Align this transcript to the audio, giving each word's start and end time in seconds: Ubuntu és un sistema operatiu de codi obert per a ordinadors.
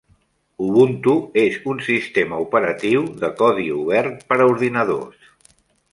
Ubuntu 0.67 1.13
és 1.41 1.59
un 1.73 1.83
sistema 1.89 2.39
operatiu 2.45 3.05
de 3.25 3.33
codi 3.43 3.69
obert 3.83 4.27
per 4.33 4.39
a 4.41 4.51
ordinadors. 4.55 5.33